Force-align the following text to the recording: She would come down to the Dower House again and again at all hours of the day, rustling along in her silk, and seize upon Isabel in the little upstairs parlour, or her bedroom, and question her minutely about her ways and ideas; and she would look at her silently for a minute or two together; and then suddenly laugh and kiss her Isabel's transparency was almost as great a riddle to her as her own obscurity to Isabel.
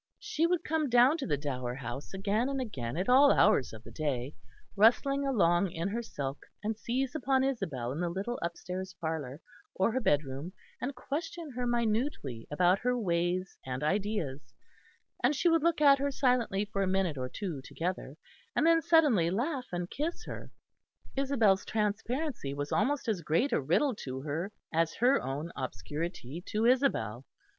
She 0.17 0.47
would 0.47 0.63
come 0.63 0.89
down 0.89 1.19
to 1.19 1.27
the 1.27 1.37
Dower 1.37 1.75
House 1.75 2.11
again 2.11 2.49
and 2.49 2.59
again 2.59 2.97
at 2.97 3.07
all 3.07 3.31
hours 3.31 3.71
of 3.71 3.83
the 3.83 3.91
day, 3.91 4.33
rustling 4.75 5.27
along 5.27 5.69
in 5.69 5.89
her 5.89 6.01
silk, 6.01 6.47
and 6.63 6.75
seize 6.75 7.13
upon 7.13 7.43
Isabel 7.43 7.91
in 7.91 7.99
the 7.99 8.09
little 8.09 8.39
upstairs 8.41 8.95
parlour, 8.99 9.41
or 9.75 9.91
her 9.91 9.99
bedroom, 10.01 10.53
and 10.81 10.95
question 10.95 11.51
her 11.51 11.67
minutely 11.67 12.47
about 12.49 12.79
her 12.79 12.97
ways 12.97 13.59
and 13.63 13.83
ideas; 13.83 14.51
and 15.23 15.35
she 15.35 15.47
would 15.49 15.61
look 15.61 15.81
at 15.81 15.99
her 15.99 16.09
silently 16.09 16.65
for 16.65 16.81
a 16.81 16.87
minute 16.87 17.15
or 17.15 17.29
two 17.29 17.61
together; 17.61 18.17
and 18.55 18.65
then 18.65 18.81
suddenly 18.81 19.29
laugh 19.29 19.67
and 19.71 19.91
kiss 19.91 20.25
her 20.25 20.49
Isabel's 21.15 21.63
transparency 21.63 22.55
was 22.55 22.71
almost 22.71 23.07
as 23.07 23.21
great 23.21 23.51
a 23.51 23.61
riddle 23.61 23.93
to 23.97 24.21
her 24.21 24.51
as 24.73 24.95
her 24.95 25.21
own 25.21 25.51
obscurity 25.55 26.41
to 26.47 26.65
Isabel. 26.65 27.23